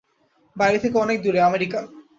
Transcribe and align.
বাড়ি 0.55 0.77
থেকে 0.79 0.97
অনেক 0.97 1.17
দূরে, 1.21 1.39
আমেরিকান। 1.41 1.83